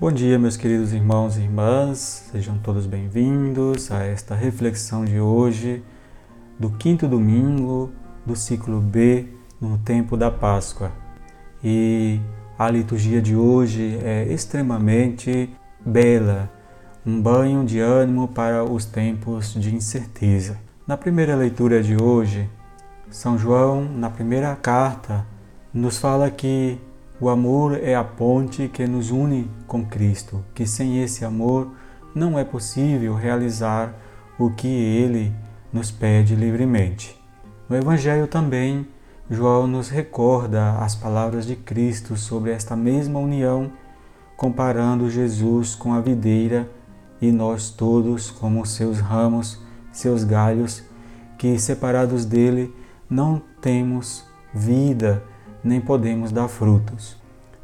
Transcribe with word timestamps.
Bom 0.00 0.12
dia, 0.12 0.38
meus 0.38 0.56
queridos 0.56 0.92
irmãos 0.92 1.36
e 1.36 1.40
irmãs, 1.40 2.28
sejam 2.30 2.56
todos 2.56 2.86
bem-vindos 2.86 3.90
a 3.90 4.04
esta 4.04 4.32
reflexão 4.32 5.04
de 5.04 5.18
hoje, 5.18 5.82
do 6.56 6.70
quinto 6.70 7.08
domingo 7.08 7.90
do 8.24 8.36
ciclo 8.36 8.80
B 8.80 9.26
no 9.60 9.76
tempo 9.78 10.16
da 10.16 10.30
Páscoa. 10.30 10.92
E 11.64 12.20
a 12.56 12.70
liturgia 12.70 13.20
de 13.20 13.34
hoje 13.34 13.98
é 14.04 14.22
extremamente 14.32 15.50
bela, 15.84 16.48
um 17.04 17.20
banho 17.20 17.64
de 17.64 17.80
ânimo 17.80 18.28
para 18.28 18.62
os 18.62 18.84
tempos 18.84 19.52
de 19.52 19.74
incerteza. 19.74 20.60
Na 20.86 20.96
primeira 20.96 21.34
leitura 21.34 21.82
de 21.82 22.00
hoje, 22.00 22.48
São 23.10 23.36
João, 23.36 23.82
na 23.82 24.08
primeira 24.08 24.54
carta, 24.54 25.26
nos 25.74 25.98
fala 25.98 26.30
que 26.30 26.78
o 27.20 27.28
amor 27.28 27.76
é 27.82 27.96
a 27.96 28.04
ponte 28.04 28.68
que 28.68 28.86
nos 28.86 29.10
une 29.10 29.50
com 29.66 29.84
Cristo, 29.84 30.44
que 30.54 30.64
sem 30.66 31.02
esse 31.02 31.24
amor 31.24 31.72
não 32.14 32.38
é 32.38 32.44
possível 32.44 33.14
realizar 33.14 33.92
o 34.38 34.50
que 34.50 34.68
ele 34.68 35.32
nos 35.72 35.90
pede 35.90 36.36
livremente. 36.36 37.18
No 37.68 37.76
Evangelho 37.76 38.28
também, 38.28 38.86
João 39.28 39.66
nos 39.66 39.88
recorda 39.88 40.78
as 40.78 40.94
palavras 40.94 41.44
de 41.44 41.56
Cristo 41.56 42.16
sobre 42.16 42.52
esta 42.52 42.76
mesma 42.76 43.18
união, 43.18 43.72
comparando 44.36 45.10
Jesus 45.10 45.74
com 45.74 45.92
a 45.92 46.00
videira 46.00 46.70
e 47.20 47.32
nós 47.32 47.68
todos 47.68 48.30
como 48.30 48.64
seus 48.64 49.00
ramos, 49.00 49.60
seus 49.90 50.22
galhos, 50.22 50.84
que 51.36 51.58
separados 51.58 52.24
dele 52.24 52.72
não 53.10 53.42
temos 53.60 54.24
vida 54.54 55.22
nem 55.62 55.80
podemos 55.80 56.32
dar 56.32 56.48
frutos. 56.48 57.16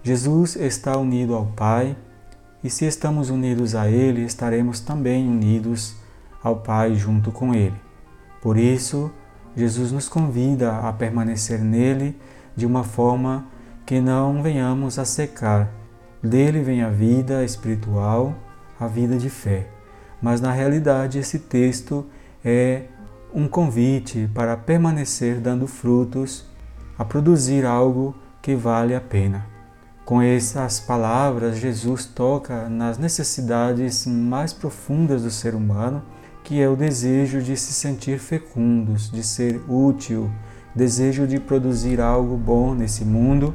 Jesus 0.03 0.57
está 0.57 0.97
unido 0.97 1.35
ao 1.35 1.47
Pai, 1.47 1.97
e 2.63 2.71
se 2.71 2.85
estamos 2.85 3.31
unidos 3.31 3.75
a 3.75 3.89
Ele, 3.89 4.23
estaremos 4.23 4.81
também 4.81 5.29
unidos 5.29 5.97
ao 6.43 6.57
Pai 6.57 6.95
junto 6.95 7.31
com 7.31 7.55
Ele. 7.55 7.75
Por 8.41 8.57
isso, 8.57 9.11
Jesus 9.57 9.93
nos 9.93 10.09
convida 10.09 10.79
a 10.79 10.93
permanecer 10.93 11.61
nele 11.61 12.19
de 12.57 12.67
uma 12.67 12.85
forma 12.85 13.47
que 13.87 14.01
não 14.01 14.43
venhamos 14.43 14.99
a 14.99 15.05
secar. 15.05 15.71
Dele 16.23 16.63
vem 16.63 16.83
a 16.83 16.91
vida 16.91 17.45
espiritual, 17.45 18.35
a 18.79 18.87
vida 18.87 19.17
de 19.17 19.31
fé. 19.31 19.69
Mas 20.21 20.41
na 20.41 20.51
realidade, 20.51 21.19
esse 21.19 21.39
texto 21.39 22.07
é 22.45 22.83
um 23.35 23.47
convite 23.47 24.29
para 24.35 24.57
permanecer 24.57 25.41
dando 25.41 25.67
frutos 25.67 26.47
a 26.99 27.05
produzir 27.05 27.65
algo 27.65 28.15
que 28.41 28.55
vale 28.55 28.95
a 28.95 29.01
pena. 29.01 29.47
Com 30.05 30.21
essas 30.21 30.79
palavras, 30.81 31.57
Jesus 31.57 32.05
toca 32.05 32.69
nas 32.69 32.99
necessidades 32.99 34.07
mais 34.07 34.53
profundas 34.53 35.23
do 35.23 35.31
ser 35.31 35.55
humano, 35.55 36.03
que 36.43 36.61
é 36.61 36.69
o 36.69 36.77
desejo 36.77 37.41
de 37.41 37.57
se 37.57 37.73
sentir 37.73 38.19
fecundos, 38.19 39.11
de 39.11 39.23
ser 39.23 39.63
útil, 39.67 40.31
desejo 40.75 41.27
de 41.27 41.41
produzir 41.41 42.03
algo 42.03 42.37
bom 42.37 42.75
nesse 42.75 43.03
mundo, 43.03 43.55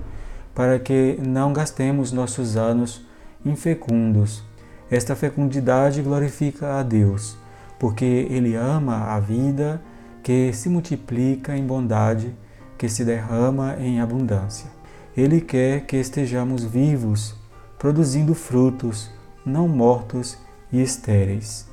para 0.56 0.80
que 0.80 1.20
não 1.24 1.53
gastemos 1.53 2.12
nossos 2.12 2.58
anos 2.58 3.06
infecundos. 3.46 4.44
Esta 4.90 5.16
fecundidade 5.16 6.02
glorifica 6.02 6.80
a 6.80 6.84
Deus, 6.84 7.38
porque 7.78 8.28
Ele 8.28 8.56
ama 8.56 9.14
a 9.14 9.20
vida 9.20 9.80
que 10.24 10.52
se 10.52 10.68
multiplica 10.68 11.56
em 11.56 11.64
bondade 11.64 12.36
que 12.80 12.88
se 12.88 13.03
derrama 13.03 13.75
em 13.77 13.99
abundância. 13.99 14.72
Ele 15.16 15.41
quer 15.41 15.81
que 15.81 15.97
estejamos 15.97 16.63
vivos, 16.63 17.35
produzindo 17.77 18.33
frutos, 18.33 19.11
não 19.45 19.67
mortos 19.67 20.38
e 20.72 20.81
estéreis. 20.81 21.67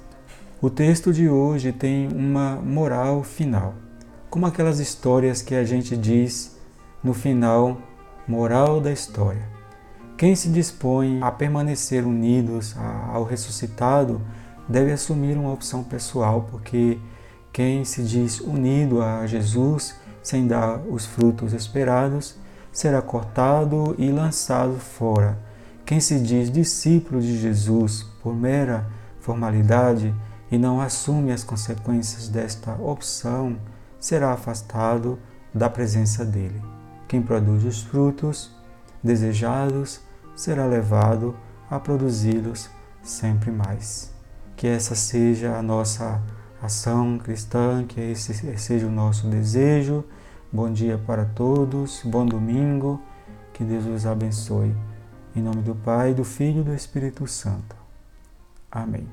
O 0.60 0.68
texto 0.68 1.12
de 1.12 1.28
hoje 1.28 1.70
tem 1.70 2.08
uma 2.08 2.56
moral 2.56 3.22
final, 3.22 3.74
como 4.28 4.46
aquelas 4.46 4.80
histórias 4.80 5.42
que 5.42 5.54
a 5.54 5.62
gente 5.62 5.96
diz 5.96 6.58
no 7.04 7.14
final, 7.14 7.80
moral 8.26 8.80
da 8.80 8.90
história. 8.90 9.48
Quem 10.18 10.34
se 10.34 10.48
dispõe 10.48 11.20
a 11.22 11.30
permanecer 11.30 12.04
unidos 12.04 12.74
ao 13.12 13.22
ressuscitado 13.22 14.20
deve 14.68 14.90
assumir 14.90 15.36
uma 15.36 15.52
opção 15.52 15.84
pessoal, 15.84 16.48
porque 16.50 16.98
quem 17.52 17.84
se 17.84 18.02
diz 18.02 18.40
unido 18.40 19.00
a 19.00 19.24
Jesus 19.24 19.94
sem 20.26 20.44
dar 20.44 20.80
os 20.90 21.06
frutos 21.06 21.52
esperados, 21.52 22.34
será 22.72 23.00
cortado 23.00 23.94
e 23.96 24.10
lançado 24.10 24.76
fora. 24.76 25.38
Quem 25.84 26.00
se 26.00 26.18
diz 26.18 26.50
discípulo 26.50 27.20
de 27.20 27.38
Jesus 27.38 28.02
por 28.20 28.34
mera 28.34 28.88
formalidade 29.20 30.12
e 30.50 30.58
não 30.58 30.80
assume 30.80 31.30
as 31.30 31.44
consequências 31.44 32.26
desta 32.26 32.72
opção, 32.72 33.56
será 34.00 34.32
afastado 34.32 35.16
da 35.54 35.70
presença 35.70 36.24
dele. 36.24 36.60
Quem 37.06 37.22
produz 37.22 37.62
os 37.62 37.82
frutos 37.84 38.50
desejados 39.04 40.00
será 40.34 40.66
levado 40.66 41.36
a 41.70 41.78
produzi-los 41.78 42.68
sempre 43.00 43.52
mais. 43.52 44.12
Que 44.56 44.66
essa 44.66 44.96
seja 44.96 45.56
a 45.56 45.62
nossa 45.62 46.20
ação 46.66 47.16
cristã, 47.18 47.84
que 47.86 48.00
esse 48.00 48.34
seja 48.58 48.86
o 48.86 48.90
nosso 48.90 49.28
desejo. 49.28 50.04
Bom 50.52 50.70
dia 50.70 50.98
para 50.98 51.24
todos, 51.24 52.02
bom 52.04 52.26
domingo, 52.26 53.00
que 53.52 53.64
Deus 53.64 53.86
os 53.86 54.06
abençoe. 54.06 54.74
Em 55.34 55.42
nome 55.42 55.62
do 55.62 55.74
Pai, 55.74 56.12
do 56.12 56.24
Filho 56.24 56.60
e 56.60 56.64
do 56.64 56.74
Espírito 56.74 57.26
Santo. 57.26 57.76
Amém. 58.70 59.06